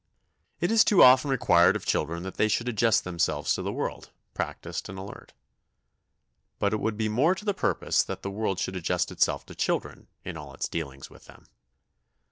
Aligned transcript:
It 0.59 0.71
is 0.71 0.83
too 0.83 1.03
often 1.03 1.29
required 1.29 1.75
of 1.75 1.85
children 1.85 2.23
that 2.23 2.37
they 2.37 2.47
should 2.47 2.67
adjust 2.67 3.03
themselves 3.03 3.53
to 3.53 3.61
the 3.61 3.71
world, 3.71 4.09
practised 4.33 4.89
and 4.89 4.97
alert. 4.97 5.31
But 6.57 6.73
it 6.73 6.79
would 6.79 6.97
be 6.97 7.07
more 7.07 7.35
to 7.35 7.45
the 7.45 7.53
purpose 7.53 8.01
that 8.05 8.23
the 8.23 8.31
world 8.31 8.57
should 8.57 8.75
adjust 8.75 9.11
itself 9.11 9.45
to 9.45 9.53
children 9.53 10.07
in 10.25 10.37
all 10.37 10.55
its 10.55 10.67
dealings 10.67 11.11
with 11.11 11.25
them. 11.25 11.45